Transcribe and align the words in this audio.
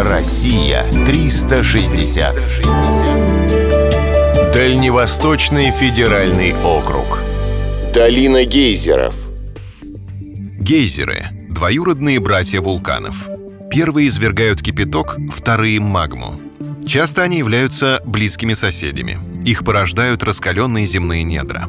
Россия 0.00 0.84
360. 1.06 2.36
Дальневосточный 4.54 5.72
федеральный 5.72 6.54
округ. 6.54 7.18
Долина 7.92 8.44
гейзеров. 8.44 9.16
Гейзеры– 10.60 11.26
двоюродные 11.50 12.20
братья 12.20 12.60
вулканов. 12.60 13.28
Первые 13.72 14.06
извергают 14.06 14.62
кипяток, 14.62 15.16
вторые– 15.32 15.80
магму. 15.82 16.40
Часто 16.86 17.22
они 17.24 17.38
являются 17.38 18.00
близкими 18.04 18.54
соседями. 18.54 19.18
Их 19.44 19.64
порождают 19.64 20.22
раскаленные 20.22 20.86
земные 20.86 21.24
недра. 21.24 21.66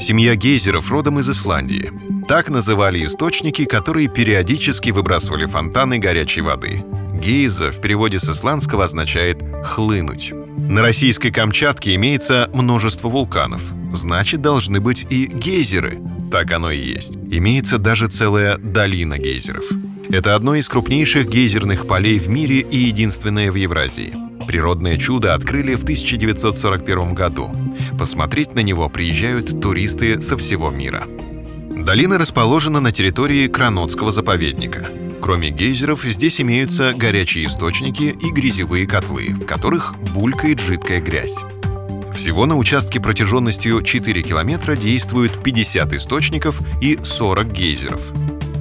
Семья 0.00 0.34
гейзеров 0.34 0.90
родом 0.90 1.20
из 1.20 1.30
Исландии. 1.30 1.92
Так 2.26 2.48
называли 2.48 3.04
источники, 3.04 3.66
которые 3.66 4.08
периодически 4.08 4.90
выбрасывали 4.90 5.46
фонтаны 5.46 6.00
горячей 6.00 6.40
воды. 6.40 6.82
Гейза 7.18 7.72
в 7.72 7.80
переводе 7.80 8.18
с 8.18 8.28
исландского 8.28 8.84
означает 8.84 9.42
«хлынуть». 9.64 10.32
На 10.56 10.82
российской 10.82 11.30
Камчатке 11.30 11.94
имеется 11.96 12.48
множество 12.54 13.08
вулканов. 13.08 13.62
Значит, 13.92 14.40
должны 14.40 14.80
быть 14.80 15.06
и 15.10 15.26
гейзеры. 15.26 15.98
Так 16.30 16.52
оно 16.52 16.70
и 16.70 16.78
есть. 16.78 17.16
Имеется 17.30 17.78
даже 17.78 18.06
целая 18.06 18.56
долина 18.58 19.18
гейзеров. 19.18 19.64
Это 20.10 20.34
одно 20.34 20.54
из 20.54 20.68
крупнейших 20.68 21.28
гейзерных 21.28 21.86
полей 21.86 22.18
в 22.18 22.28
мире 22.28 22.60
и 22.60 22.76
единственное 22.76 23.50
в 23.50 23.56
Евразии. 23.56 24.14
Природное 24.46 24.96
чудо 24.96 25.34
открыли 25.34 25.74
в 25.74 25.82
1941 25.82 27.14
году. 27.14 27.50
Посмотреть 27.98 28.54
на 28.54 28.60
него 28.60 28.88
приезжают 28.88 29.60
туристы 29.60 30.20
со 30.20 30.36
всего 30.36 30.70
мира. 30.70 31.04
Долина 31.70 32.18
расположена 32.18 32.80
на 32.80 32.92
территории 32.92 33.48
Кранотского 33.48 34.10
заповедника. 34.10 34.88
Кроме 35.20 35.50
гейзеров, 35.50 36.04
здесь 36.04 36.40
имеются 36.40 36.92
горячие 36.94 37.46
источники 37.46 38.16
и 38.20 38.30
грязевые 38.30 38.86
котлы, 38.86 39.28
в 39.28 39.44
которых 39.44 39.94
булькает 40.14 40.60
жидкая 40.60 41.00
грязь. 41.00 41.36
Всего 42.14 42.46
на 42.46 42.56
участке 42.56 43.00
протяженностью 43.00 43.82
4 43.82 44.22
километра 44.22 44.74
действуют 44.74 45.42
50 45.42 45.92
источников 45.92 46.60
и 46.80 46.98
40 47.02 47.52
гейзеров. 47.52 48.12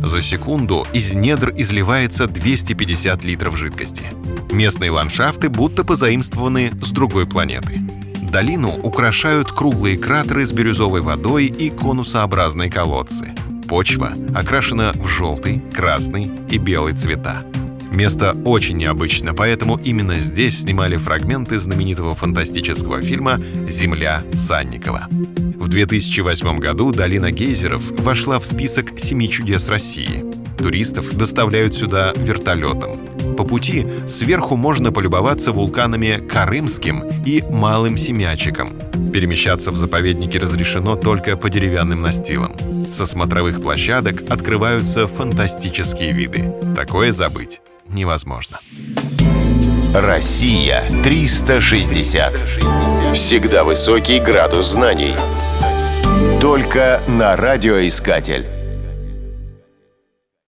За 0.04 0.22
секунду 0.22 0.86
из 0.94 1.16
недр 1.16 1.54
изливается 1.58 2.28
250 2.28 3.23
литров 3.23 3.58
жидкости. 3.58 4.04
Местные 4.52 4.92
ландшафты 4.92 5.50
будто 5.50 5.84
позаимствованы 5.84 6.72
с 6.82 6.92
другой 6.92 7.26
планеты. 7.28 7.82
Долину 8.32 8.78
украшают 8.84 9.52
круглые 9.52 9.98
кратеры 9.98 10.45
с 10.45 10.52
бирюзовой 10.52 11.02
водой 11.02 11.45
и 11.45 11.70
конусообразные 11.70 12.70
колодцы. 12.70 13.34
Почва 13.68 14.14
окрашена 14.34 14.94
в 14.96 15.08
желтый, 15.08 15.62
красный 15.73 16.32
и 16.50 16.58
белый 16.58 16.94
цвета. 16.94 17.44
Место 17.92 18.34
очень 18.46 18.78
необычно, 18.78 19.34
поэтому 19.34 19.78
именно 19.78 20.20
здесь 20.20 20.62
снимали 20.62 20.96
фрагменты 20.98 21.60
знаменитого 21.60 22.16
фантастического 22.16 23.02
фильма 23.02 23.42
«Земля 23.68 24.23
Санникова». 24.34 25.08
В 25.10 25.68
2008 25.68 26.60
году 26.60 26.92
долина 26.92 27.32
гейзеров 27.32 27.92
вошла 28.00 28.40
в 28.40 28.45
список 28.45 28.98
«Семи 28.98 29.30
чудес 29.30 29.68
России». 29.70 30.23
Туристов 30.58 31.14
доставляют 31.14 31.74
сюда 31.74 32.14
вертолетом. 32.16 32.98
По 33.38 33.44
пути 33.44 33.86
сверху 34.08 34.56
можно 34.56 34.92
полюбоваться 34.92 35.52
вулканами 35.52 36.20
Карымским 36.28 37.04
и 37.26 37.44
Малым 37.50 37.98
Семячиком. 37.98 38.72
Перемещаться 39.14 39.72
в 39.72 39.78
заповеднике 39.78 40.40
разрешено 40.40 40.96
только 40.96 41.38
по 41.38 41.50
деревянным 41.50 42.02
настилам. 42.02 42.54
Со 42.92 43.06
смотровых 43.06 43.62
площадок 43.62 44.24
открываются 44.30 45.08
фантастические 45.08 46.12
виды. 46.12 46.52
Такое 46.76 47.12
забыть 47.12 47.62
невозможно. 47.90 48.60
Россия 49.94 50.84
360. 51.04 52.34
Всегда 53.14 53.64
высокий 53.64 54.20
градус 54.20 54.74
знаний. 54.74 55.16
Только 56.42 57.02
на 57.08 57.36
радиоискатель. 57.36 58.57